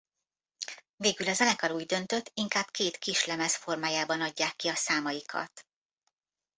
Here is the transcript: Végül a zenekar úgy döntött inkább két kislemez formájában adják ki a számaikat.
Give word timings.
Végül 0.95 1.27
a 1.27 1.33
zenekar 1.33 1.71
úgy 1.71 1.85
döntött 1.85 2.31
inkább 2.33 2.69
két 2.71 2.97
kislemez 2.97 3.55
formájában 3.55 4.21
adják 4.21 4.55
ki 4.55 4.67
a 4.67 4.75
számaikat. 4.75 5.65